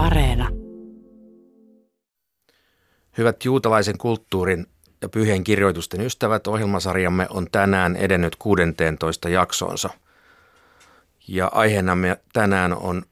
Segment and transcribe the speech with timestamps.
[0.00, 0.48] Areena.
[3.18, 4.66] Hyvät juutalaisen kulttuurin
[5.02, 9.90] ja pyhien kirjoitusten ystävät, ohjelmasarjamme on tänään edennyt 16 jaksoonsa.
[11.28, 13.02] Ja aiheenamme tänään on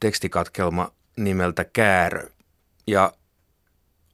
[0.00, 2.28] tekstikatkelma nimeltä Käärö.
[2.86, 3.12] Ja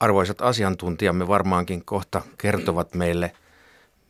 [0.01, 3.33] arvoisat asiantuntijamme varmaankin kohta kertovat meille,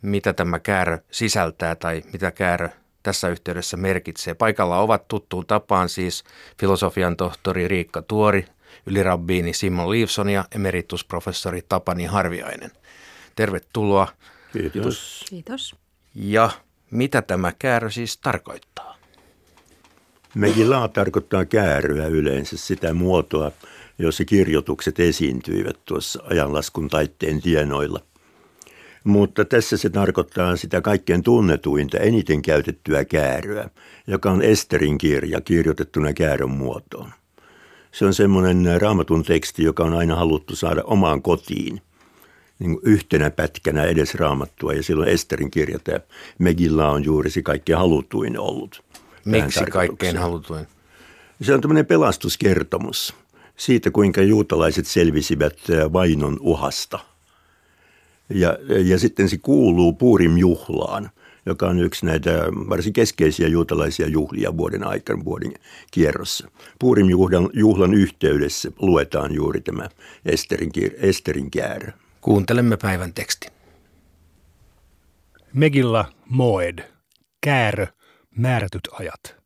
[0.03, 2.69] mitä tämä käärö sisältää tai mitä käärö
[3.05, 4.34] tässä yhteydessä merkitsee.
[4.34, 6.25] Paikalla ovat tuttuun tapaan siis
[6.61, 8.46] filosofian tohtori Riikka Tuori,
[8.86, 12.71] ylirabbiini Simon Liivson ja emeritusprofessori Tapani Harviainen.
[13.36, 14.09] Tervetuloa.
[14.53, 15.25] Kiitos.
[15.29, 15.76] Kiitos.
[16.14, 16.50] Ja
[16.90, 18.96] mitä tämä käärö siis tarkoittaa?
[20.34, 23.53] Megillaa tarkoittaa kääröä yleensä sitä muotoa,
[23.98, 28.00] jossa kirjoitukset esiintyivät tuossa ajanlaskun taitteen tienoilla.
[29.04, 33.70] Mutta tässä se tarkoittaa sitä kaikkein tunnetuinta, eniten käytettyä kääröä,
[34.06, 37.11] joka on Esterin kirja kirjoitettuna käärön muotoon.
[37.92, 41.81] Se on semmoinen raamatun teksti, joka on aina haluttu saada omaan kotiin–
[42.59, 44.73] niin yhtenä pätkänä edes raamattua.
[44.73, 46.01] Ja silloin Esterin kirja, tämä
[46.39, 48.83] Megilla on juuri se kaikkein halutuin ollut.
[49.25, 50.67] Miksi kaikkein halutuin?
[51.42, 53.14] Se on tämmöinen pelastuskertomus
[53.57, 55.59] siitä, kuinka juutalaiset selvisivät
[55.92, 56.98] vainon uhasta.
[58.28, 61.11] Ja, ja sitten se kuuluu Puurim juhlaan,
[61.47, 62.30] joka on yksi näitä
[62.69, 65.55] varsin keskeisiä juutalaisia juhlia vuoden aikana, vuoden
[65.91, 66.48] kierrossa.
[66.78, 69.89] Puurim juhlan, juhlan yhteydessä luetaan juuri tämä
[70.25, 71.92] Esterin, Esterin käärö.
[72.20, 73.50] Kuuntelemme päivän tekstin.
[75.52, 76.78] Megilla Moed,
[77.41, 77.86] käärö,
[78.36, 79.36] määrätyt ajat.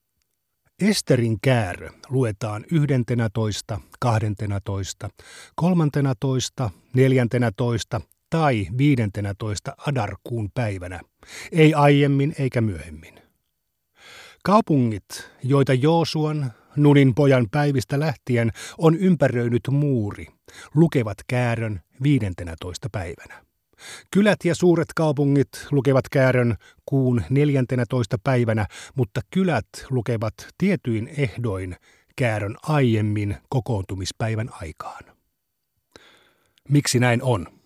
[0.80, 5.08] Esterin käärö luetaan yhdentenä toista, kahdentena toista,
[5.54, 11.00] kolmantena toista, neljäntenä toista tai viidentenä toista Adarkuun päivänä,
[11.52, 13.14] ei aiemmin eikä myöhemmin.
[14.44, 20.26] Kaupungit, joita Joosuan, Nunin pojan päivistä lähtien on ympäröinyt muuri,
[20.74, 22.88] lukevat käärön 15.
[22.92, 23.44] päivänä.
[24.10, 26.56] Kylät ja suuret kaupungit lukevat käärön
[26.86, 28.18] kuun 14.
[28.24, 31.76] päivänä, mutta kylät lukevat tietyin ehdoin
[32.16, 35.04] käärön aiemmin kokoontumispäivän aikaan.
[36.68, 37.57] Miksi näin on?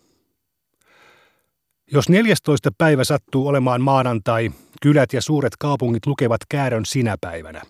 [1.94, 2.70] Jos 14.
[2.78, 4.50] päivä sattuu olemaan maanantai,
[4.82, 7.62] kylät ja suuret kaupungit lukevat käärön sinä päivänä.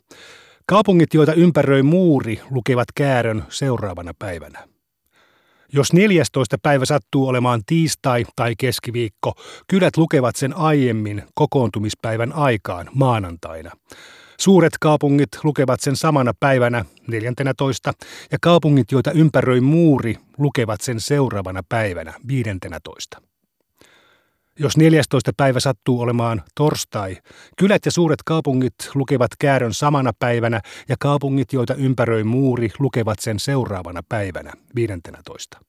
[0.67, 4.69] Kaupungit, joita ympäröi muuri, lukevat käärön seuraavana päivänä.
[5.73, 6.57] Jos 14.
[6.63, 9.33] päivä sattuu olemaan tiistai tai keskiviikko,
[9.69, 13.71] kylät lukevat sen aiemmin kokoontumispäivän aikaan maanantaina.
[14.41, 17.93] Suuret kaupungit lukevat sen samana päivänä 14.
[18.33, 23.32] ja kaupungit, joita ympäröi muuri, lukevat sen seuraavana päivänä 15.
[24.59, 25.31] Jos 14.
[25.37, 27.17] päivä sattuu olemaan torstai,
[27.59, 33.41] kylät ja suuret kaupungit lukevat käärön samana päivänä ja kaupungit, joita ympäröi muuri, lukevat sen
[33.41, 35.61] seuraavana päivänä, 15.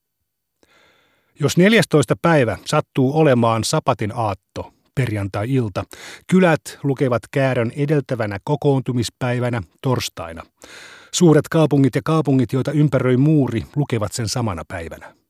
[1.39, 2.16] Jos 14.
[2.21, 5.83] päivä sattuu olemaan sapatin aatto, perjantai-ilta,
[6.27, 10.44] kylät lukevat käärön edeltävänä kokoontumispäivänä, torstaina.
[11.11, 15.22] Suuret kaupungit ja kaupungit, joita ympäröi muuri, lukevat sen samana päivänä.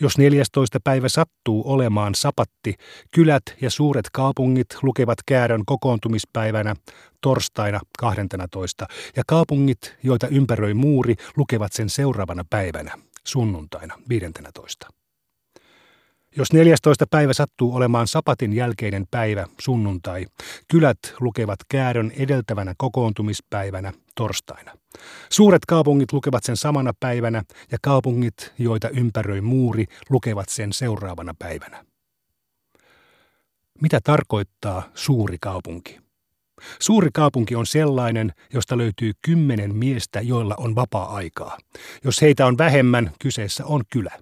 [0.00, 0.78] Jos 14.
[0.84, 2.74] päivä sattuu olemaan sapatti,
[3.10, 6.74] kylät ja suuret kaupungit lukevat käärön kokoontumispäivänä
[7.20, 8.86] torstaina 12.
[9.16, 14.88] ja kaupungit, joita ympäröi muuri, lukevat sen seuraavana päivänä sunnuntaina 15.
[16.36, 17.06] Jos 14.
[17.10, 20.26] päivä sattuu olemaan sapatin jälkeinen päivä, sunnuntai,
[20.70, 24.72] kylät lukevat käärön edeltävänä kokoontumispäivänä, torstaina.
[25.30, 27.42] Suuret kaupungit lukevat sen samana päivänä
[27.72, 31.84] ja kaupungit, joita ympäröi muuri, lukevat sen seuraavana päivänä.
[33.80, 36.00] Mitä tarkoittaa suuri kaupunki?
[36.80, 41.58] Suuri kaupunki on sellainen, josta löytyy kymmenen miestä, joilla on vapaa-aikaa.
[42.04, 44.18] Jos heitä on vähemmän, kyseessä on kylä.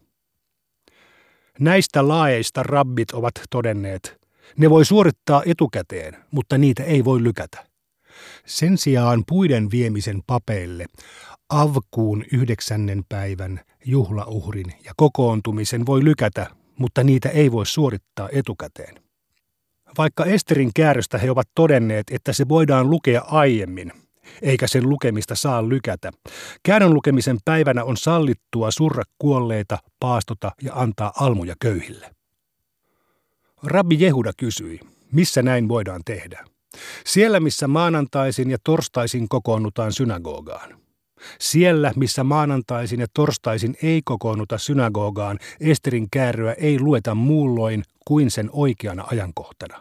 [1.58, 4.20] Näistä laeista rabbit ovat todenneet,
[4.56, 7.71] ne voi suorittaa etukäteen, mutta niitä ei voi lykätä.
[8.46, 10.86] Sen sijaan puiden viemisen papeille,
[11.48, 16.46] avkuun yhdeksännen päivän, juhlauhrin ja kokoontumisen voi lykätä,
[16.78, 19.02] mutta niitä ei voi suorittaa etukäteen.
[19.98, 23.92] Vaikka Esterin kääröstä he ovat todenneet, että se voidaan lukea aiemmin,
[24.42, 26.10] eikä sen lukemista saa lykätä.
[26.62, 32.10] Käännön lukemisen päivänä on sallittua surra kuolleita, paastota ja antaa almuja köyhille.
[33.62, 34.80] Rabbi Jehuda kysyi,
[35.12, 36.44] missä näin voidaan tehdä?
[37.06, 40.82] Siellä, missä maanantaisin ja torstaisin kokoonnutaan synagogaan.
[41.40, 48.50] Siellä, missä maanantaisin ja torstaisin ei kokoonnuta synagogaan, Esterin kääröä ei lueta muulloin kuin sen
[48.52, 49.80] oikeana ajankohtana.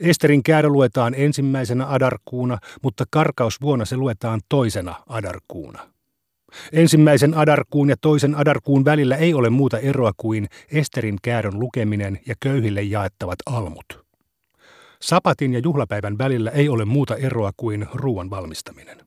[0.00, 5.88] Esterin käärö luetaan ensimmäisenä adarkuuna, mutta karkausvuonna se luetaan toisena adarkuuna.
[6.72, 12.34] Ensimmäisen adarkuun ja toisen adarkuun välillä ei ole muuta eroa kuin Esterin käärön lukeminen ja
[12.40, 14.03] köyhille jaettavat almut.
[15.04, 18.98] Sapatin ja juhlapäivän välillä ei ole muuta eroa kuin ruoan valmistaminen.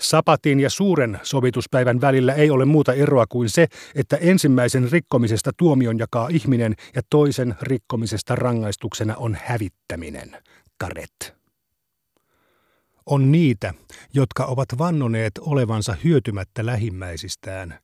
[0.00, 5.98] Sapatin ja suuren sovituspäivän välillä ei ole muuta eroa kuin se, että ensimmäisen rikkomisesta tuomion
[5.98, 10.36] jakaa ihminen ja toisen rikkomisesta rangaistuksena on hävittäminen,
[10.78, 11.36] karet.
[13.06, 13.74] On niitä,
[14.12, 17.78] jotka ovat vannoneet olevansa hyötymättä lähimmäisistään,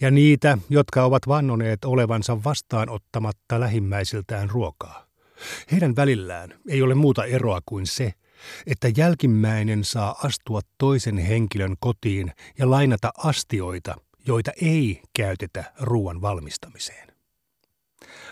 [0.00, 5.05] ja niitä, jotka ovat vannoneet olevansa vastaanottamatta lähimmäisiltään ruokaa.
[5.72, 8.12] Heidän välillään ei ole muuta eroa kuin se,
[8.66, 13.94] että jälkimmäinen saa astua toisen henkilön kotiin ja lainata astioita,
[14.26, 17.06] joita ei käytetä ruoan valmistamiseen.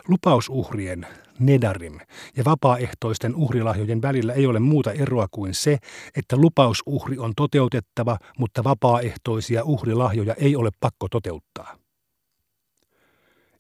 [0.09, 1.07] Lupausuhrien,
[1.39, 2.01] nedarim
[2.37, 5.79] ja vapaaehtoisten uhrilahjojen välillä ei ole muuta eroa kuin se,
[6.17, 11.84] että lupausuhri on toteutettava, mutta vapaaehtoisia uhrilahjoja ei ole pakko toteuttaa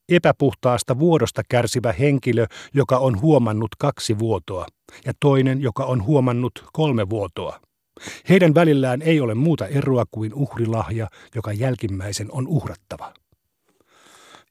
[0.08, 4.66] epäpuhtaasta vuodosta kärsivä henkilö, joka on huomannut kaksi vuotoa,
[5.04, 7.60] ja toinen, joka on huomannut kolme vuotoa.
[8.28, 13.14] Heidän välillään ei ole muuta eroa kuin uhrilahja, joka jälkimmäisen on uhrattava.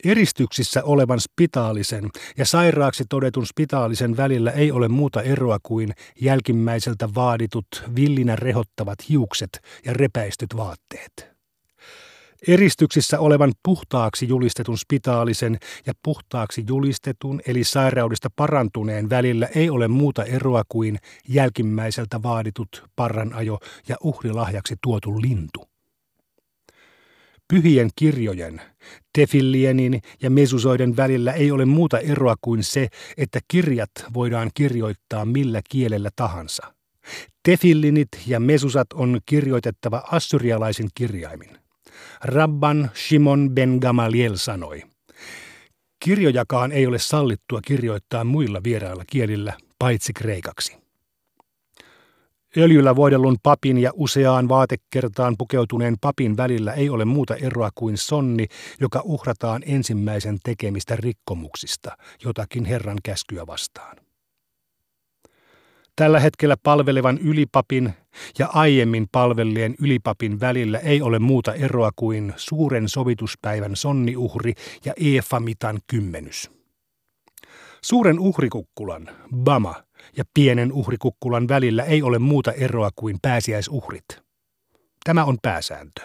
[0.03, 5.91] Eristyksissä olevan spitaalisen ja sairaaksi todetun spitaalisen välillä ei ole muuta eroa kuin
[6.21, 9.49] jälkimmäiseltä vaaditut villinä rehottavat hiukset
[9.85, 11.32] ja repäistyt vaatteet.
[12.47, 20.23] Eristyksissä olevan puhtaaksi julistetun spitaalisen ja puhtaaksi julistetun eli sairaudesta parantuneen välillä ei ole muuta
[20.23, 25.67] eroa kuin jälkimmäiseltä vaaditut parranajo ja uhrilahjaksi tuotu lintu.
[27.53, 28.61] Pyhien kirjojen,
[29.13, 32.87] tefillienin ja mesusoiden välillä ei ole muuta eroa kuin se,
[33.17, 36.73] että kirjat voidaan kirjoittaa millä kielellä tahansa.
[37.43, 41.62] Tefillinit ja mesusat on kirjoitettava assyrialaisin kirjaimin.
[42.21, 44.83] Rabban Shimon ben Gamaliel sanoi.
[45.99, 50.83] Kirjojakaan ei ole sallittua kirjoittaa muilla vierailla kielillä, paitsi kreikaksi.
[52.57, 58.47] Öljyllä voidellun papin ja useaan vaatekertaan pukeutuneen papin välillä ei ole muuta eroa kuin sonni,
[58.79, 63.97] joka uhrataan ensimmäisen tekemistä rikkomuksista, jotakin Herran käskyä vastaan.
[65.95, 67.93] Tällä hetkellä palvelevan ylipapin
[68.39, 74.53] ja aiemmin palvelleen ylipapin välillä ei ole muuta eroa kuin suuren sovituspäivän sonniuhri
[74.85, 76.51] ja Eefamitan kymmenys.
[77.81, 79.75] Suuren uhrikukkulan, Bama,
[80.17, 84.05] ja pienen uhrikukkulan välillä ei ole muuta eroa kuin pääsiäisuhrit.
[85.03, 86.01] Tämä on pääsääntö.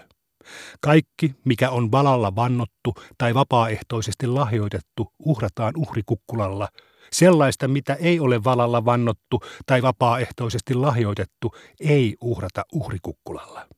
[0.81, 6.69] Kaikki, mikä on valalla vannottu tai vapaaehtoisesti lahjoitettu, uhrataan uhrikukkulalla–
[7.13, 13.69] Sellaista, mitä ei ole valalla vannottu tai vapaaehtoisesti lahjoitettu, ei uhrata uhrikukkulalla.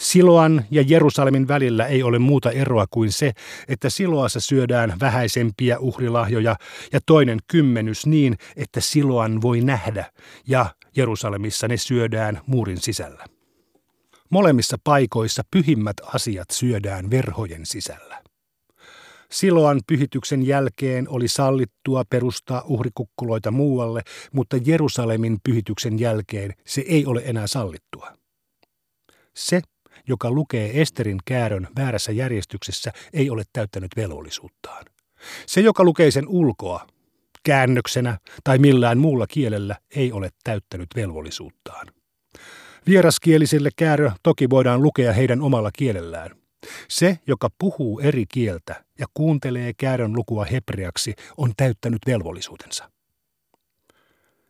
[0.00, 3.32] Siloan ja Jerusalemin välillä ei ole muuta eroa kuin se,
[3.68, 6.56] että Siloassa syödään vähäisempiä uhrilahjoja
[6.92, 10.12] ja toinen kymmenys niin, että Siloan voi nähdä
[10.48, 10.66] ja
[10.96, 13.24] Jerusalemissa ne syödään muurin sisällä.
[14.30, 18.29] Molemmissa paikoissa pyhimmät asiat syödään verhojen sisällä.
[19.32, 27.22] Siloan pyhityksen jälkeen oli sallittua perustaa uhrikukkuloita muualle, mutta Jerusalemin pyhityksen jälkeen se ei ole
[27.24, 28.12] enää sallittua.
[29.34, 29.62] Se,
[30.08, 34.84] joka lukee Esterin käärön väärässä järjestyksessä, ei ole täyttänyt velvollisuuttaan.
[35.46, 36.86] Se, joka lukee sen ulkoa,
[37.42, 41.86] käännöksenä tai millään muulla kielellä, ei ole täyttänyt velvollisuuttaan.
[42.86, 46.39] Vieraskielisille käärö toki voidaan lukea heidän omalla kielellään,
[46.88, 52.90] se, joka puhuu eri kieltä ja kuuntelee käärön lukua hebreaksi, on täyttänyt velvollisuutensa.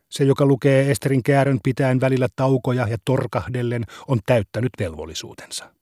[0.09, 5.73] Se, joka lukee Esterin käärön pitäen välillä taukoja ja torkahdellen, on täyttänyt velvollisuutensa.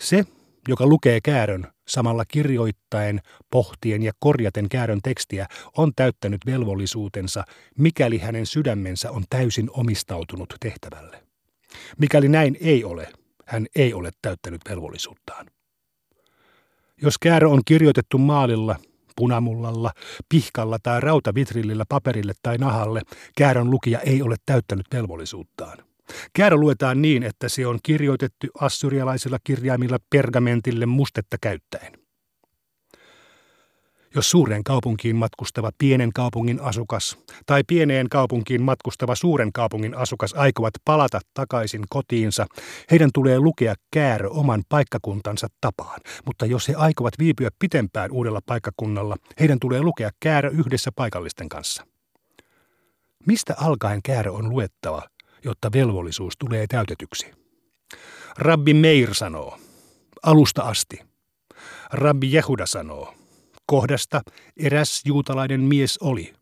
[0.00, 0.24] Se,
[0.68, 7.44] joka lukee käärön samalla kirjoittaen, pohtien ja korjaten käärön tekstiä, on täyttänyt velvollisuutensa,
[7.78, 11.22] mikäli hänen sydämensä on täysin omistautunut tehtävälle.
[11.98, 13.08] Mikäli näin ei ole,
[13.52, 15.46] hän ei ole täyttänyt velvollisuuttaan.
[17.02, 18.76] Jos käärö on kirjoitettu maalilla,
[19.16, 19.92] punamullalla,
[20.28, 23.02] pihkalla tai rautavitrillillä paperille tai nahalle,
[23.36, 25.78] käärön lukija ei ole täyttänyt velvollisuuttaan.
[26.32, 32.01] Käärö luetaan niin, että se on kirjoitettu assyrialaisilla kirjaimilla pergamentille mustetta käyttäen.
[34.14, 40.74] Jos suureen kaupunkiin matkustava pienen kaupungin asukas tai pieneen kaupunkiin matkustava suuren kaupungin asukas aikovat
[40.84, 42.46] palata takaisin kotiinsa,
[42.90, 46.00] heidän tulee lukea käärö oman paikkakuntansa tapaan.
[46.26, 51.86] Mutta jos he aikovat viipyä pitempään uudella paikkakunnalla, heidän tulee lukea käärö yhdessä paikallisten kanssa.
[53.26, 55.02] Mistä alkaen käärö on luettava,
[55.44, 57.26] jotta velvollisuus tulee täytetyksi?
[58.38, 59.58] Rabbi Meir sanoo,
[60.22, 61.00] alusta asti.
[61.92, 63.14] Rabbi Jehuda sanoo,
[63.72, 64.20] kohdasta
[64.56, 66.32] eräs juutalainen mies oli.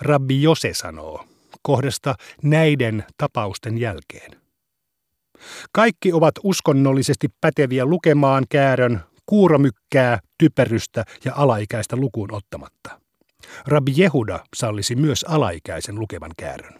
[0.00, 1.24] Rabbi Jose sanoo,
[1.62, 4.40] kohdasta näiden tapausten jälkeen.
[5.72, 13.00] Kaikki ovat uskonnollisesti päteviä lukemaan käärön kuuromykkää, typerystä ja alaikäistä lukuun ottamatta.
[13.66, 16.79] Rabbi Jehuda sallisi myös alaikäisen lukevan käärön.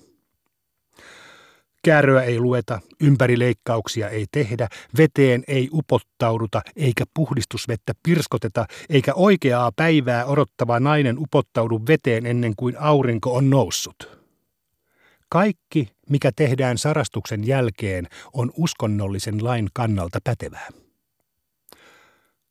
[1.82, 4.68] Kääröä ei lueta, ympärileikkauksia ei tehdä,
[4.98, 12.76] veteen ei upottauduta, eikä puhdistusvettä pirskoteta, eikä oikeaa päivää odottava nainen upottaudu veteen ennen kuin
[12.78, 14.20] aurinko on noussut.
[15.28, 20.68] Kaikki, mikä tehdään sarastuksen jälkeen, on uskonnollisen lain kannalta pätevää.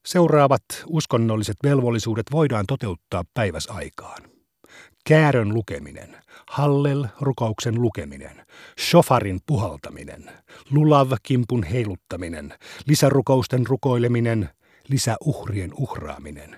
[0.06, 4.39] Seuraavat uskonnolliset velvollisuudet voidaan toteuttaa päiväsaikaan.
[5.10, 6.18] Käärön lukeminen,
[6.50, 8.46] hallel rukouksen lukeminen,
[8.80, 10.32] shofarin puhaltaminen,
[10.72, 12.54] lulav-kimpun heiluttaminen,
[12.88, 14.50] lisärukousten rukoileminen,
[14.88, 16.58] lisäuhrien uhraaminen,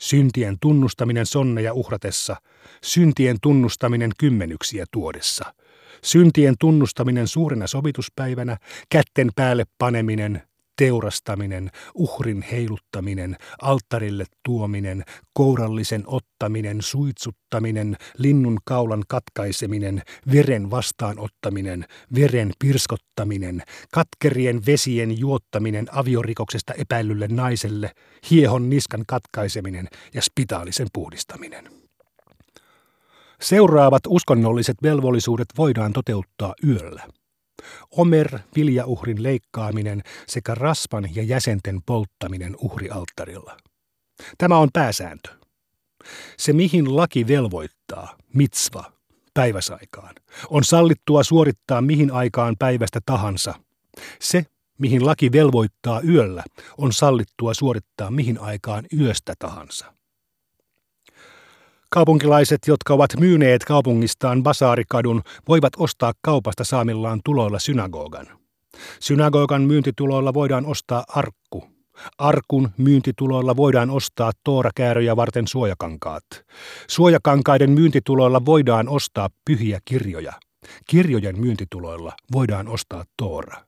[0.00, 2.36] syntien tunnustaminen sonneja uhratessa,
[2.84, 5.54] syntien tunnustaminen kymmenyksiä tuodessa,
[6.04, 8.56] syntien tunnustaminen suurena sovituspäivänä,
[8.88, 10.42] kätten päälle paneminen,
[10.76, 20.02] teurastaminen, uhrin heiluttaminen, alttarille tuominen, kourallisen ottaminen, suitsuttaminen, linnun kaulan katkaiseminen,
[20.32, 23.62] veren vastaanottaminen, veren pirskottaminen,
[23.92, 27.90] katkerien vesien juottaminen aviorikoksesta epäilylle naiselle,
[28.30, 31.82] hiehon niskan katkaiseminen ja spitaalisen puhdistaminen.
[33.40, 37.08] Seuraavat uskonnolliset velvollisuudet voidaan toteuttaa yöllä.
[37.90, 43.56] Omer, viljauhrin leikkaaminen sekä rasvan ja jäsenten polttaminen uhrialttarilla.
[44.38, 45.30] Tämä on pääsääntö.
[46.38, 48.92] Se, mihin laki velvoittaa, mitsva,
[49.34, 50.14] päiväsaikaan,
[50.50, 53.54] on sallittua suorittaa mihin aikaan päivästä tahansa.
[54.20, 54.46] Se,
[54.78, 56.44] mihin laki velvoittaa yöllä,
[56.78, 60.01] on sallittua suorittaa mihin aikaan yöstä tahansa.
[61.94, 68.26] Kaupunkilaiset, jotka ovat myyneet kaupungistaan Basaarikadun, voivat ostaa kaupasta saamillaan tuloilla synagogan.
[69.00, 71.64] Synagogan myyntituloilla voidaan ostaa arkku.
[72.18, 76.24] Arkun myyntituloilla voidaan ostaa toorakääröjä varten suojakankaat.
[76.88, 80.32] Suojakankaiden myyntituloilla voidaan ostaa pyhiä kirjoja.
[80.86, 83.64] Kirjojen myyntituloilla voidaan ostaa toora.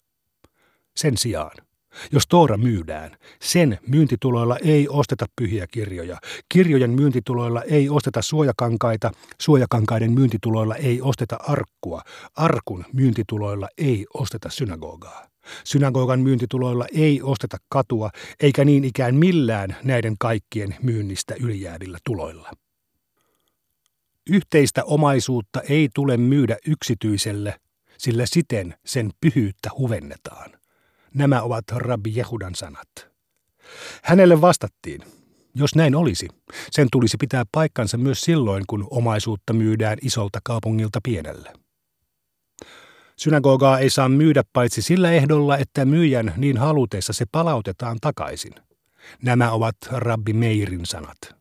[0.97, 1.57] Sen sijaan
[2.13, 6.19] jos Toora myydään, sen myyntituloilla ei osteta pyhiä kirjoja.
[6.49, 9.11] Kirjojen myyntituloilla ei osteta suojakankaita,
[9.41, 12.03] suojakankaiden myyntituloilla ei osteta arkkua.
[12.37, 15.27] Arkun myyntituloilla ei osteta synagogaa.
[15.65, 18.11] Synagogan myyntituloilla ei osteta katua,
[18.41, 22.51] eikä niin ikään millään näiden kaikkien myynnistä ylijäävillä tuloilla.
[24.31, 27.61] Yhteistä omaisuutta ei tule myydä yksityiselle,
[27.99, 30.64] sillä siten sen pyhyyttä huvennetaan.
[31.15, 32.89] Nämä ovat Rabbi Jehudan sanat.
[34.03, 35.01] Hänelle vastattiin,
[35.55, 36.29] jos näin olisi,
[36.71, 41.53] sen tulisi pitää paikkansa myös silloin, kun omaisuutta myydään isolta kaupungilta pienelle.
[43.17, 48.53] Synagogaa ei saa myydä paitsi sillä ehdolla, että myyjän niin halutessa se palautetaan takaisin.
[49.23, 51.34] Nämä ovat Rabbi Meirin sanat.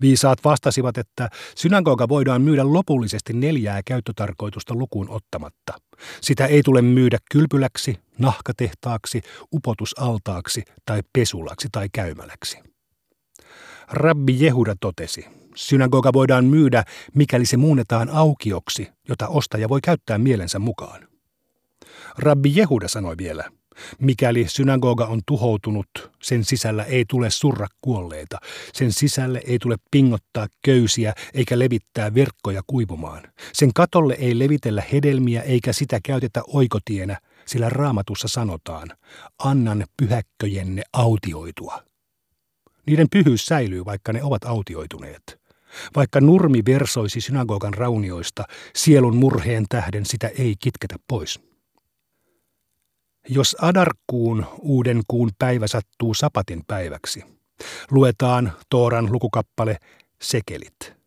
[0.00, 5.72] Viisaat vastasivat, että synagoga voidaan myydä lopullisesti neljää käyttötarkoitusta lukuun ottamatta.
[6.20, 9.20] Sitä ei tule myydä kylpyläksi, nahkatehtaaksi,
[9.54, 12.58] upotusaltaaksi tai pesulaksi tai käymäläksi.
[13.88, 15.24] Rabbi Jehuda totesi,
[15.54, 16.84] synagoga voidaan myydä,
[17.14, 21.08] mikäli se muunnetaan aukioksi, jota ostaja voi käyttää mielensä mukaan.
[22.18, 23.50] Rabbi Jehuda sanoi vielä,
[23.98, 28.38] Mikäli synagoga on tuhoutunut, sen sisällä ei tule surra kuolleita.
[28.72, 33.22] Sen sisälle ei tule pingottaa köysiä eikä levittää verkkoja kuivumaan.
[33.52, 38.88] Sen katolle ei levitellä hedelmiä eikä sitä käytetä oikotienä, sillä raamatussa sanotaan,
[39.38, 41.82] annan pyhäkköjenne autioitua.
[42.86, 45.40] Niiden pyhyys säilyy, vaikka ne ovat autioituneet.
[45.96, 48.44] Vaikka nurmi versoisi synagogan raunioista,
[48.76, 51.49] sielun murheen tähden sitä ei kitketä pois.
[53.28, 57.24] Jos Adarkuun uuden kuun päivä sattuu sapatin päiväksi,
[57.90, 59.76] luetaan Tooran lukukappale
[60.22, 61.00] Sekelit.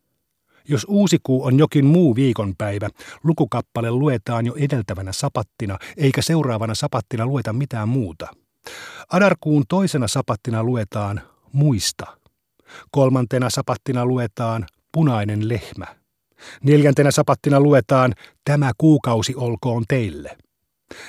[0.68, 2.88] Jos uusi kuu on jokin muu viikonpäivä,
[3.24, 8.26] lukukappale luetaan jo edeltävänä sapattina, eikä seuraavana sapattina lueta mitään muuta.
[9.12, 11.20] Adarkuun toisena sapattina luetaan
[11.52, 12.18] muista.
[12.90, 15.86] Kolmantena sapattina luetaan punainen lehmä.
[16.62, 18.12] Neljäntenä sapattina luetaan
[18.44, 20.36] tämä kuukausi olkoon teille.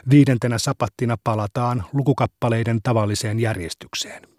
[0.10, 4.36] Viidentenä sapattina palataan lukukappaleiden tavalliseen järjestykseen.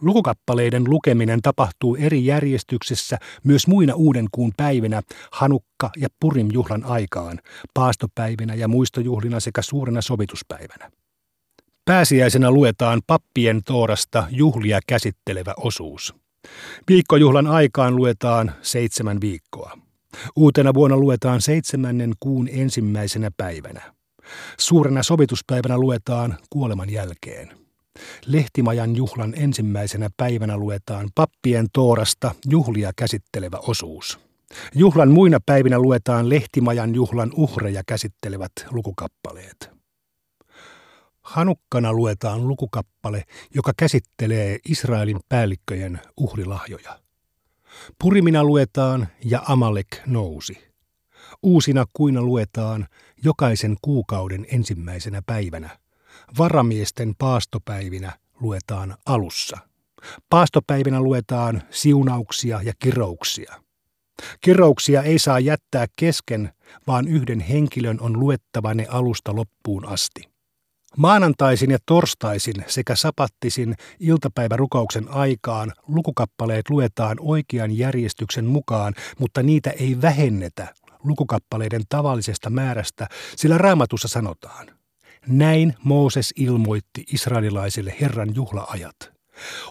[0.00, 7.38] Lukukappaleiden lukeminen tapahtuu eri järjestyksessä myös muina uuden kuun päivinä, Hanukka- ja Purim-juhlan aikaan,
[7.74, 10.90] paastopäivinä ja muistojuhlina sekä suurena sovituspäivänä.
[11.84, 16.14] Pääsiäisenä luetaan pappien toorasta juhlia käsittelevä osuus.
[16.88, 19.78] Viikkojuhlan aikaan luetaan seitsemän viikkoa.
[20.36, 23.94] Uutena vuonna luetaan seitsemännen kuun ensimmäisenä päivänä.
[24.58, 27.62] Suurena sovituspäivänä luetaan kuoleman jälkeen.
[28.26, 34.18] Lehtimajan juhlan ensimmäisenä päivänä luetaan pappien toorasta juhlia käsittelevä osuus.
[34.74, 39.70] Juhlan muina päivinä luetaan Lehtimajan juhlan uhreja käsittelevät lukukappaleet.
[41.22, 47.01] Hanukkana luetaan lukukappale, joka käsittelee Israelin päällikköjen uhrilahjoja.
[47.98, 50.72] Purimina luetaan ja Amalek nousi.
[51.42, 52.86] Uusina kuina luetaan
[53.24, 55.78] jokaisen kuukauden ensimmäisenä päivänä.
[56.38, 59.58] Varamiesten paastopäivinä luetaan alussa.
[60.30, 63.62] Paastopäivinä luetaan siunauksia ja kirouksia.
[64.40, 66.52] Kirouksia ei saa jättää kesken,
[66.86, 70.31] vaan yhden henkilön on luettava ne alusta loppuun asti.
[70.96, 79.96] Maanantaisin ja torstaisin sekä sapattisin iltapäivärukouksen aikaan lukukappaleet luetaan oikean järjestyksen mukaan, mutta niitä ei
[80.02, 83.06] vähennetä lukukappaleiden tavallisesta määrästä,
[83.36, 84.66] sillä raamatussa sanotaan,
[85.26, 89.12] näin Mooses ilmoitti israelilaisille Herran juhlaajat.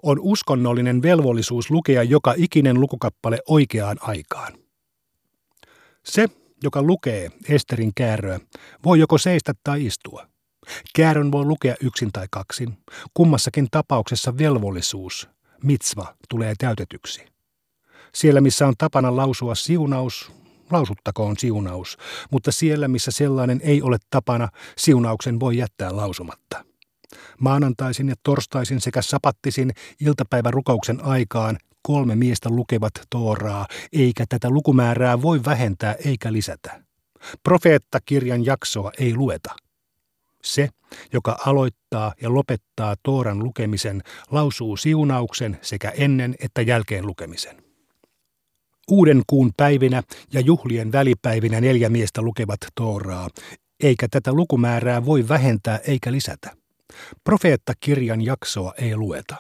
[0.04, 4.54] On uskonnollinen velvollisuus lukea joka ikinen lukukappale oikeaan aikaan.
[6.06, 6.28] Se,
[6.64, 8.40] joka lukee Esterin kääröä,
[8.86, 10.31] voi joko seistä tai istua.
[10.96, 12.78] Käärön voi lukea yksin tai kaksin.
[13.14, 15.30] Kummassakin tapauksessa velvollisuus,
[15.64, 17.26] mitsva, tulee täytetyksi.
[18.14, 20.32] Siellä, missä on tapana lausua siunaus,
[20.72, 21.98] lausuttakoon siunaus,
[22.32, 26.66] mutta siellä, missä sellainen ei ole tapana, siunauksen voi jättää lausumatta.
[27.40, 35.22] Maanantaisin ja torstaisin sekä sapattisin iltapäivän rukouksen aikaan kolme miestä lukevat Tooraa, eikä tätä lukumäärää
[35.22, 36.84] voi vähentää eikä lisätä.
[37.44, 39.56] Profeettakirjan jaksoa ei lueta.
[40.44, 40.70] Se,
[41.14, 44.02] joka aloittaa ja lopettaa Tooran lukemisen,
[44.32, 47.64] lausuu siunauksen sekä ennen että jälkeen lukemisen.
[48.92, 53.30] Uuden kuun päivinä ja juhlien välipäivinä neljä miestä lukevat Tooraa,
[53.84, 56.52] eikä tätä lukumäärää voi vähentää eikä lisätä.
[57.24, 59.36] Profeettakirjan jaksoa ei lueta.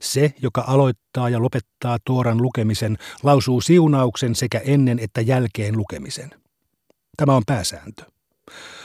[0.00, 6.30] Se, joka aloittaa ja lopettaa Tooran lukemisen, lausuu siunauksen sekä ennen että jälkeen lukemisen.
[7.16, 8.04] Tämä on pääsääntö.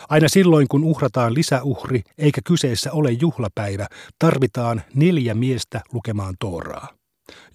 [0.09, 3.87] Aina silloin, kun uhrataan lisäuhri eikä kyseessä ole juhlapäivä,
[4.19, 6.87] tarvitaan neljä miestä lukemaan Tooraa.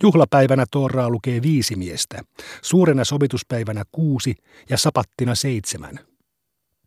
[0.03, 2.23] Juhlapäivänä Tooraa lukee viisi miestä,
[2.63, 4.35] suurena sovituspäivänä kuusi
[4.71, 5.99] ja sapattina seitsemän.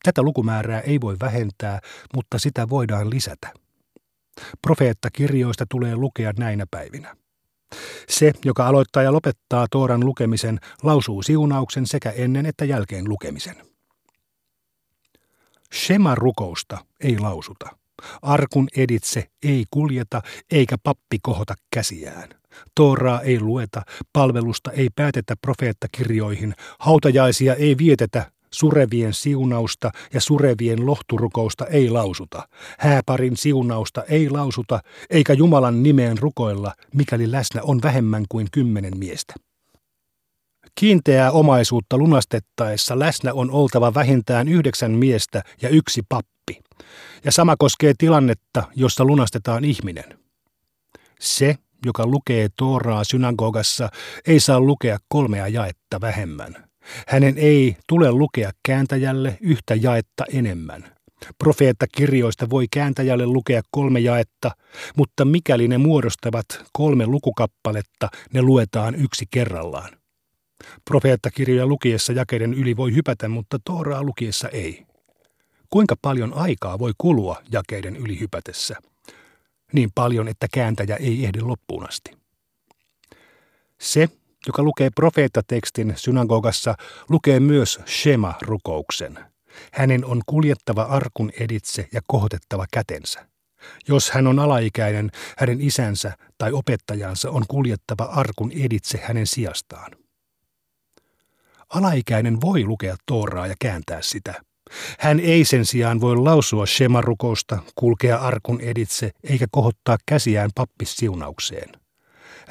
[0.04, 1.80] Tätä lukumäärää ei voi vähentää,
[2.15, 3.54] mutta sitä voidaan lisätä.
[4.62, 7.15] Profeettakirjoista tulee lukea näinä päivinä.
[8.10, 13.75] Se, joka aloittaa ja lopettaa Tooran lukemisen, lausuu siunauksen sekä ennen että jälkeen lukemisen.
[15.73, 17.69] Shema-rukousta ei lausuta.
[18.21, 22.30] Arkun editse ei kuljeta eikä pappi kohota käsiään.
[22.75, 23.82] Tooraa ei lueta,
[24.13, 32.47] palvelusta ei päätetä profeettakirjoihin, hautajaisia ei vietetä, surevien siunausta ja surevien lohturukousta ei lausuta,
[32.80, 39.34] hääparin siunausta ei lausuta, eikä Jumalan nimeen rukoilla, mikäli läsnä on vähemmän kuin kymmenen miestä.
[40.76, 46.62] Kiinteää omaisuutta lunastettaessa läsnä on oltava vähintään yhdeksän miestä ja yksi pappi.
[47.26, 50.20] Ja sama koskee tilannetta, jossa lunastetaan ihminen.
[51.20, 53.90] Se, joka lukee Tooraa synagogassa,
[54.28, 56.56] ei saa lukea kolmea jaetta vähemmän.
[57.08, 60.96] Hänen ei tule lukea kääntäjälle yhtä jaetta enemmän.
[61.38, 64.52] Profeettakirjoista voi kääntäjälle lukea kolme jaetta,
[64.98, 69.90] mutta mikäli ne muodostavat kolme lukukappaletta, ne luetaan yksi kerrallaan.
[70.86, 74.86] Profeettakirjoja lukiessa jakeiden yli voi hypätä, mutta Tooraa lukiessa ei.
[75.69, 78.75] Kuinka paljon aikaa voi kulua jakeiden yli hypätessä?
[79.73, 82.12] Niin paljon, että kääntäjä ei ehdi loppuun asti.
[83.80, 84.10] Se,
[84.47, 86.75] joka lukee profeettatekstin synagogassa,
[87.10, 89.19] lukee myös Shema-rukouksen.
[89.71, 93.28] Hänen on kuljettava arkun editse ja kohotettava kätensä.
[93.88, 99.91] Jos hän on alaikäinen, hänen isänsä tai opettajansa on kuljettava arkun editse hänen sijastaan.
[101.76, 104.34] Alaikäinen voi lukea Tooraa ja kääntää sitä.
[105.00, 111.70] Hän ei sen sijaan voi lausua Shema-rukousta, kulkea arkun editse eikä kohottaa käsiään pappissiunaukseen.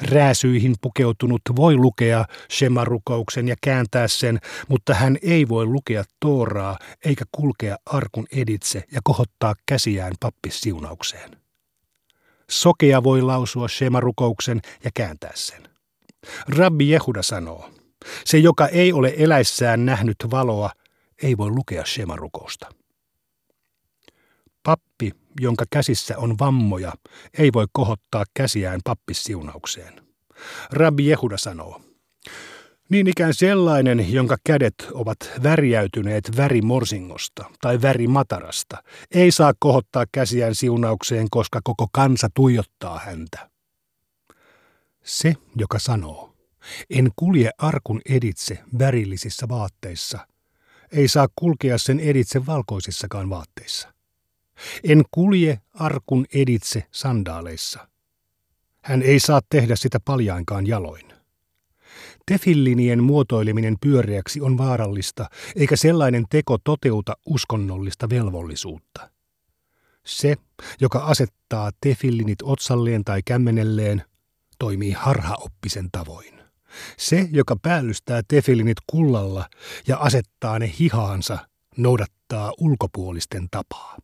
[0.01, 7.25] Rääsyihin pukeutunut voi lukea Shema-rukouksen ja kääntää sen, mutta hän ei voi lukea Tooraa eikä
[7.31, 11.31] kulkea arkun editse ja kohottaa käsiään pappissiunaukseen.
[12.49, 15.69] Sokea voi lausua Shema-rukouksen ja kääntää sen.
[16.47, 17.69] Rabbi Jehuda sanoo,
[18.25, 20.71] se joka ei ole eläissään nähnyt valoa,
[21.23, 22.69] ei voi lukea Shema-rukousta.
[24.63, 26.93] Pappi, jonka käsissä on vammoja,
[27.37, 30.01] ei voi kohottaa käsiään pappissiunaukseen.
[30.71, 31.81] Rabbi Jehuda sanoo,
[32.89, 41.27] niin ikään sellainen, jonka kädet ovat värjäytyneet värimorsingosta tai värimatarasta, ei saa kohottaa käsiään siunaukseen,
[41.31, 43.49] koska koko kansa tuijottaa häntä.
[45.03, 46.34] Se, joka sanoo,
[46.89, 50.27] en kulje arkun editse värillisissä vaatteissa,
[50.91, 53.93] ei saa kulkea sen editse valkoisissakaan vaatteissa.
[54.83, 57.87] En kulje arkun editse sandaaleissa.
[58.81, 61.13] Hän ei saa tehdä sitä paljainkaan jaloin.
[62.25, 69.09] Tefillinien muotoileminen pyöreäksi on vaarallista, eikä sellainen teko toteuta uskonnollista velvollisuutta.
[70.05, 70.35] Se,
[70.81, 74.03] joka asettaa tefillinit otsalleen tai kämmenelleen,
[74.59, 76.34] toimii harhaoppisen tavoin.
[76.97, 79.49] Se, joka päällystää tefillinit kullalla
[79.87, 81.37] ja asettaa ne hihaansa,
[81.77, 83.97] noudattaa ulkopuolisten tapaa.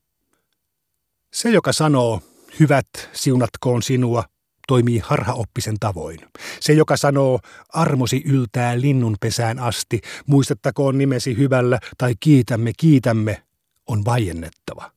[1.34, 2.22] Se, joka sanoo,
[2.60, 4.24] hyvät siunatkoon sinua,
[4.68, 6.20] toimii harhaoppisen tavoin.
[6.60, 13.44] Se, joka sanoo, armosi yltää linnunpesään asti, muistettakoon nimesi hyvällä tai kiitämme, kiitämme,
[13.88, 14.92] on vaiennettava.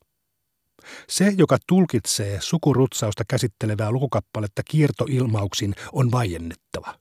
[1.08, 6.94] Se, joka tulkitsee sukurutsausta käsittelevää lukukappaletta kiertoilmauksin, on vaiennettava.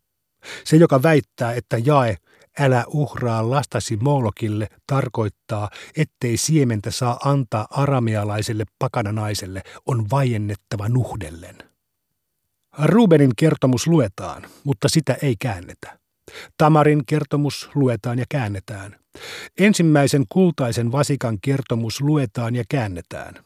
[0.64, 2.18] Se, joka väittää, että jae
[2.60, 11.56] älä uhraa lastasi Moolokille tarkoittaa, ettei siementä saa antaa aramealaiselle pakananaiselle, on vaiennettava nuhdellen.
[12.84, 16.00] Rubenin kertomus luetaan, mutta sitä ei käännetä.
[16.58, 18.96] Tamarin kertomus luetaan ja käännetään.
[19.60, 23.46] Ensimmäisen kultaisen vasikan kertomus luetaan ja käännetään.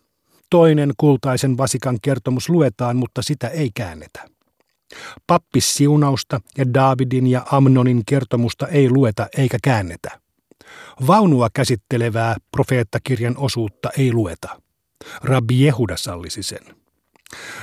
[0.50, 4.37] Toinen kultaisen vasikan kertomus luetaan, mutta sitä ei käännetä.
[5.28, 10.20] Pappissiunausta ja Davidin ja Amnonin kertomusta ei lueta eikä käännetä.
[11.08, 14.62] Vaunua käsittelevää profeettakirjan osuutta ei lueta.
[15.24, 16.76] Rabbi Jehuda sallisi sen.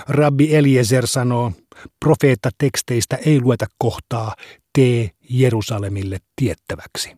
[0.09, 1.53] Rabbi Eliezer sanoo,
[2.01, 4.35] profeettateksteistä ei lueta kohtaa,
[4.73, 7.17] tee Jerusalemille tiettäväksi.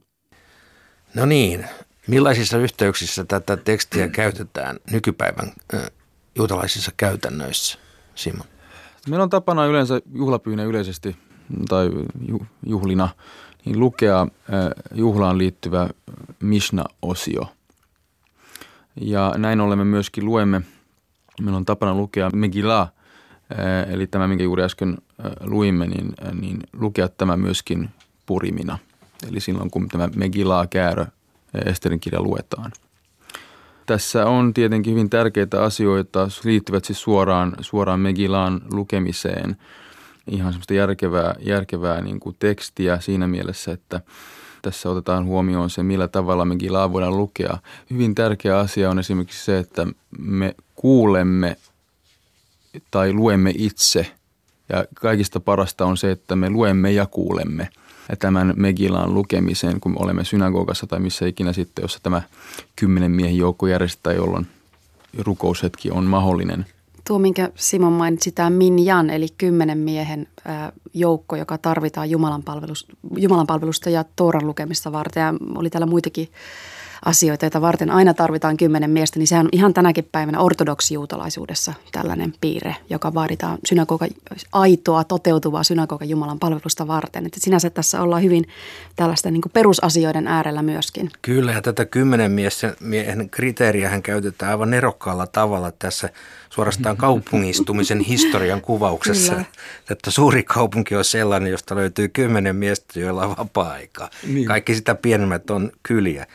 [1.14, 1.66] No niin,
[2.06, 5.52] millaisissa yhteyksissä tätä tekstiä käytetään nykypäivän
[6.34, 7.78] juutalaisissa käytännöissä,
[8.14, 8.46] Simon?
[9.08, 11.16] Meillä on tapana yleensä juhlapyynä yleisesti
[11.68, 11.90] tai
[12.66, 13.08] juhlina
[13.64, 14.26] niin lukea
[14.94, 15.88] juhlaan liittyvä
[16.40, 17.52] Mishna-osio.
[19.00, 20.62] Ja näin olemme myöskin luemme,
[21.42, 22.92] meillä on tapana lukea Megillah,
[23.88, 24.98] eli tämä, minkä juuri äsken
[25.40, 27.90] luimme, niin, niin lukea tämä myöskin
[28.26, 28.78] purimina.
[29.28, 31.06] Eli silloin, kun tämä Megillah käärö
[31.66, 32.72] Esterin kirja luetaan–
[33.86, 39.56] tässä on tietenkin hyvin tärkeitä asioita, liittyvät siis suoraan, suoraan Megilaan lukemiseen.
[40.30, 44.00] Ihan semmoista järkevää, järkevää niin kuin tekstiä siinä mielessä, että
[44.62, 47.58] tässä otetaan huomioon se, millä tavalla Megilaa voidaan lukea.
[47.90, 49.86] Hyvin tärkeä asia on esimerkiksi se, että
[50.18, 51.56] me kuulemme
[52.90, 54.12] tai luemme itse.
[54.68, 57.68] Ja kaikista parasta on se, että me luemme ja kuulemme–
[58.18, 62.22] tämän Megilaan lukemiseen, kun olemme synagogassa tai missä ikinä sitten, jossa tämä
[62.76, 64.46] kymmenen miehen joukko järjestetään, jolloin
[65.18, 66.66] rukoushetki on mahdollinen.
[67.06, 70.26] Tuo, minkä Simon mainitsi, tämä Minjan, eli kymmenen miehen
[70.94, 75.20] joukko, joka tarvitaan Jumalan, palvelusta, Jumalan palvelusta ja Tooran lukemista varten.
[75.20, 76.28] Ja oli täällä muitakin
[77.04, 82.34] asioita, joita varten aina tarvitaan kymmenen miestä, niin sehän on ihan tänäkin päivänä ortodoksijuutalaisuudessa tällainen
[82.40, 84.06] piirre, joka vaaditaan synagoga,
[84.52, 87.26] aitoa, toteutuvaa synagogan Jumalan palvelusta varten.
[87.26, 88.48] Että sinänsä tässä ollaan hyvin
[88.96, 91.10] tällaista niin perusasioiden äärellä myöskin.
[91.22, 92.32] Kyllä, ja tätä kymmenen
[92.80, 96.08] miehen kriteeriä käytetään aivan nerokkaalla tavalla tässä
[96.50, 99.32] suorastaan kaupungistumisen historian kuvauksessa.
[99.32, 99.44] Kyllä.
[99.90, 104.10] Että suuri kaupunki on sellainen, josta löytyy kymmenen miestä, joilla on vapaa-aikaa.
[104.26, 104.46] Niin.
[104.46, 106.26] Kaikki sitä pienemmät on kyliä.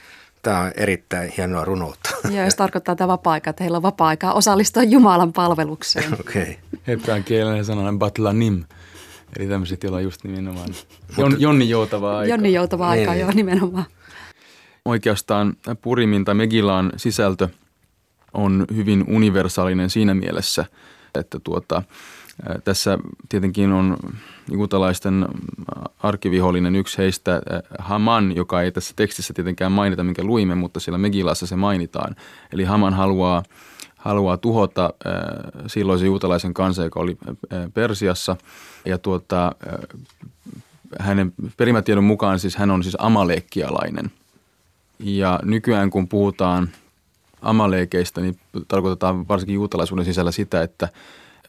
[0.41, 2.09] Tämä on erittäin hienoa runoutta.
[2.31, 6.13] Joo, jos tarkoittaa tämä vapaa-aika, että heillä on vapaa-aikaa osallistua Jumalan palvelukseen.
[6.19, 6.41] Okei.
[6.41, 6.55] Okay.
[6.87, 8.63] Hebrean kielinen sanana batlanim.
[9.39, 10.69] Eli tämmöiset, joilla on just nimenomaan
[11.17, 12.35] Jon, Jonni joutavaa aikaa.
[12.35, 13.21] Jonni joutavaa aikaa, niin.
[13.21, 13.85] joo nimenomaan.
[14.85, 17.49] Oikeastaan Purimin tai Megilaan sisältö
[18.33, 20.65] on hyvin universaalinen siinä mielessä,
[21.19, 21.83] että tuota,
[22.63, 22.97] tässä
[23.29, 23.97] tietenkin on
[24.51, 25.27] juutalaisten
[25.99, 27.41] arkivihollinen yksi heistä
[27.79, 32.15] Haman, joka ei tässä tekstissä tietenkään mainita, minkä luimme, mutta siellä Megilassa se mainitaan.
[32.53, 33.43] Eli Haman haluaa,
[33.97, 34.93] haluaa tuhota
[35.67, 37.17] silloisen juutalaisen kansan, joka oli
[37.73, 38.35] Persiassa.
[38.85, 39.55] Ja tuota,
[40.99, 44.11] hänen perimätiedon mukaan siis hän on siis amalekkialainen.
[44.99, 46.69] Ja nykyään kun puhutaan
[47.41, 50.89] amalekeista, niin tarkoitetaan varsinkin juutalaisuuden sisällä sitä, että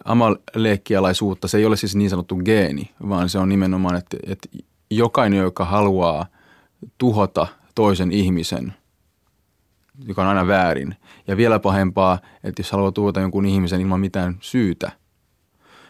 [0.04, 4.48] amaleekkialaisuutta, se ei ole siis niin sanottu geeni, vaan se on nimenomaan, että, että
[4.90, 6.26] jokainen, joka haluaa
[6.98, 8.74] tuhota toisen ihmisen,
[10.06, 14.36] joka on aina väärin, ja vielä pahempaa, että jos haluaa tuhota jonkun ihmisen ilman mitään
[14.40, 14.92] syytä,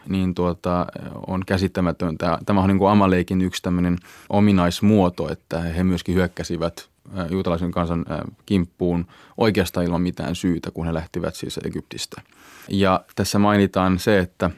[0.09, 0.85] niin tuota,
[1.27, 2.37] on käsittämätöntä.
[2.45, 3.97] Tämä on niin kuin Amaleikin yksi tämmöinen
[4.29, 6.89] ominaismuoto, että he myöskin hyökkäsivät
[7.29, 8.05] juutalaisen kansan
[8.45, 9.05] kimppuun
[9.37, 12.21] oikeastaan ilman mitään syytä, kun he lähtivät siis Egyptistä.
[12.69, 14.49] Ja tässä mainitaan se, että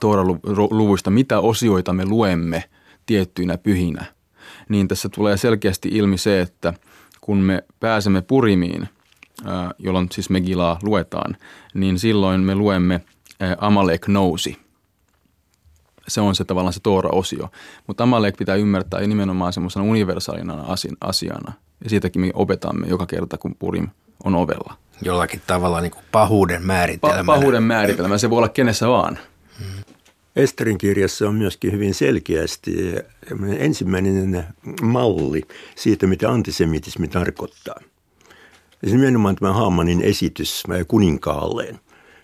[0.00, 2.64] Tooran-luvuista, mitä osioita me luemme
[3.06, 4.04] tiettyinä pyhinä,
[4.68, 6.74] niin tässä tulee selkeästi ilmi se, että
[7.20, 8.88] kun me pääsemme Purimiin,
[9.78, 11.36] jolloin siis Megilaa luetaan,
[11.74, 13.00] niin silloin me luemme
[13.58, 14.58] Amalek nousi.
[16.08, 17.48] Se on se tavallaan se Toora-osio.
[17.86, 20.64] Mutta Amalek pitää ymmärtää nimenomaan semmoisena universaalina
[21.00, 21.52] asiana.
[21.84, 23.88] Ja siitäkin me opetamme joka kerta, kun Purim
[24.24, 24.76] on ovella.
[25.02, 27.22] Jollakin tavalla niin kuin pahuuden määritelmä.
[27.22, 29.18] Pa- pahuuden määritelmä, se voi olla kenessä vaan.
[29.58, 29.94] Hmm.
[30.36, 32.94] Esterin kirjassa on myöskin hyvin selkeästi
[33.58, 34.46] ensimmäinen
[34.82, 35.42] malli
[35.76, 37.80] siitä, mitä antisemitismi tarkoittaa.
[38.82, 41.80] Ja nimenomaan tämä Haamanin esitys kuninkaalleen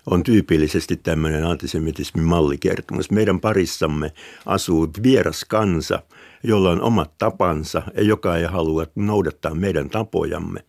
[0.06, 3.10] on tyypillisesti tämmöinen antisemitismin mallikertomus.
[3.10, 4.12] Meidän parissamme
[4.46, 6.02] asuu vieras kansa,
[6.42, 10.60] jolla on omat tapansa ja joka ei halua noudattaa meidän tapojamme.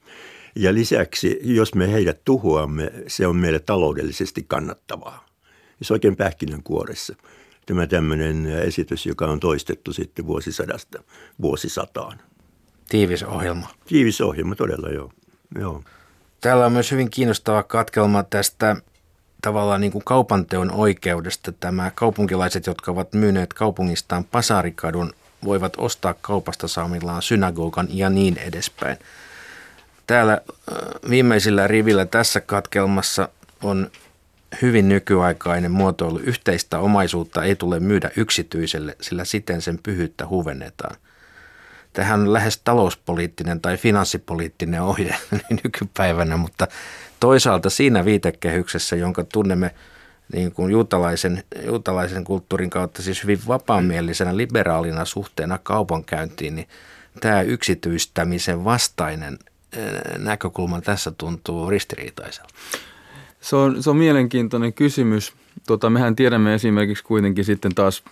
[0.56, 5.26] Ja lisäksi, jos me heidät tuhoamme, se on meille taloudellisesti kannattavaa.
[5.82, 7.16] Se oikein pähkinänkuoressa.
[7.66, 11.04] Tämä tämmöinen esitys, joka on toistettu sitten vuosisadasta
[11.42, 12.20] vuosisataan.
[12.90, 13.68] Tiivis ohjelma.
[13.88, 15.12] Tiivis ohjelma, todella joo.
[15.60, 15.84] joo.
[16.42, 18.76] Täällä on myös hyvin kiinnostava katkelma tästä
[19.42, 21.52] tavallaan niin kuin kaupanteon oikeudesta.
[21.52, 28.98] Tämä kaupunkilaiset, jotka ovat myyneet kaupungistaan Pasarikadun, voivat ostaa kaupasta saamillaan synagogan ja niin edespäin.
[30.08, 30.42] Täällä
[31.10, 33.30] viimeisillä rivillä tässä katkelmassa
[33.64, 33.92] on
[34.62, 36.20] hyvin nykyaikainen muotoilu.
[36.20, 40.96] Yhteistä omaisuutta ei tule myydä yksityiselle, sillä siten sen pyhyyttä huvennetaan.
[41.94, 45.16] Tähän on lähes talouspoliittinen tai finanssipoliittinen ohje
[45.64, 46.68] nykypäivänä, mutta
[47.20, 49.76] toisaalta siinä viitekehyksessä, jonka tunnemme
[50.34, 56.68] niin kuin juutalaisen, juutalaisen kulttuurin kautta siis hyvin vapaamielisenä liberaalina suhteena kaupankäyntiin, niin
[57.20, 59.40] tämä yksityistämisen vastainen
[60.18, 62.54] näkökulma tässä tuntuu ristiriitaiselta.
[63.42, 65.34] Se on, se on mielenkiintoinen kysymys.
[65.68, 68.04] Tota, mehän tiedämme esimerkiksi kuitenkin sitten taas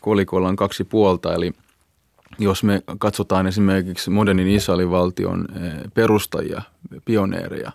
[0.00, 1.52] kolikolla on kaksi puolta, eli
[2.38, 5.48] jos me katsotaan esimerkiksi modernin Israelin valtion
[5.94, 6.62] perustajia,
[7.04, 7.72] pioneereja,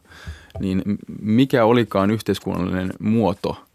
[0.59, 0.81] niin
[1.21, 3.65] mikä olikaan yhteiskunnallinen muoto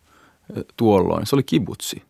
[0.76, 1.26] tuolloin?
[1.26, 2.03] Se oli kibutsi.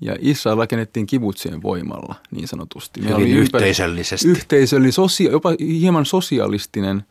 [0.00, 3.00] Ja Israel rakennettiin kibutsien voimalla niin sanotusti.
[3.00, 4.28] Meillä oli yhteisöllisesti.
[4.28, 7.04] Yhteisöllinen, sosia, jopa hieman sosialistinen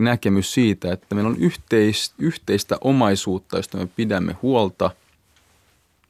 [0.00, 4.90] näkemys siitä, että meillä on yhteis, yhteistä omaisuutta, josta me pidämme huolta.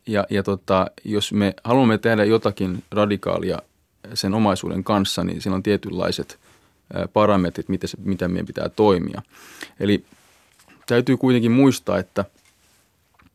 [0.06, 3.58] Ja, ja tota, jos me haluamme tehdä jotakin radikaalia
[4.14, 6.38] sen omaisuuden kanssa, niin siinä on tietynlaiset
[7.12, 9.22] parametrit, miten, se, miten meidän pitää toimia.
[9.80, 10.04] Eli
[10.86, 12.24] täytyy kuitenkin muistaa, että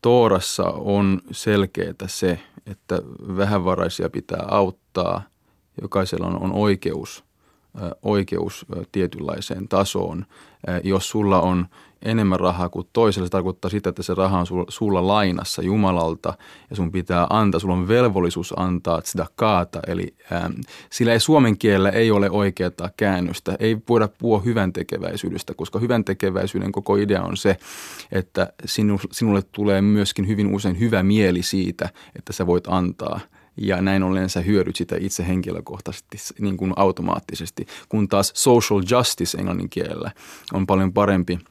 [0.02, 3.02] Toorassa on selkeää se, että
[3.36, 5.22] vähävaraisia pitää auttaa.
[5.82, 7.24] Jokaisella on, on oikeus,
[8.02, 10.26] oikeus tietynlaiseen tasoon.
[10.84, 11.66] Jos sulla on
[12.02, 13.26] enemmän rahaa kuin toisella.
[13.26, 16.34] Se tarkoittaa sitä, että se raha on sulla lainassa Jumalalta
[16.70, 19.80] ja sun pitää antaa, sulla on velvollisuus antaa sitä kaata.
[19.86, 20.52] Eli ähm,
[20.90, 23.56] sillä ei suomen kielellä ei ole oikeaa käännöstä.
[23.58, 27.56] Ei voida puhua hyvän tekeväisyydestä, koska hyvän tekeväisyyden koko idea on se,
[28.12, 33.20] että sinu, sinulle tulee myöskin hyvin usein hyvä mieli siitä, että sä voit antaa–
[33.56, 39.38] ja näin ollen sä hyödyt sitä itse henkilökohtaisesti niin kuin automaattisesti, kun taas social justice
[39.38, 40.10] englannin kielellä
[40.52, 41.38] on paljon parempi–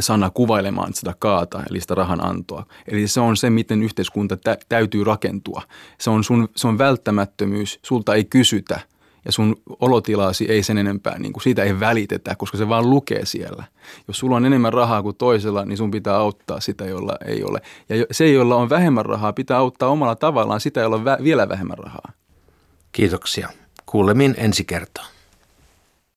[0.00, 2.66] sana kuvailemaan sitä kaata, eli sitä rahan antoa.
[2.88, 5.62] Eli se on se, miten yhteiskunta tä- täytyy rakentua.
[5.98, 8.80] Se on, sun, se on välttämättömyys, sulta ei kysytä
[9.24, 13.24] ja sun olotilasi ei sen enempää, niin kuin siitä ei välitetä, koska se vaan lukee
[13.24, 13.64] siellä.
[14.08, 17.60] Jos sulla on enemmän rahaa kuin toisella, niin sun pitää auttaa sitä, jolla ei ole.
[17.88, 21.48] Ja se, jolla on vähemmän rahaa, pitää auttaa omalla tavallaan sitä, jolla on vä- vielä
[21.48, 22.12] vähemmän rahaa.
[22.92, 23.48] Kiitoksia.
[23.86, 25.15] Kuulemin ensi kertaa.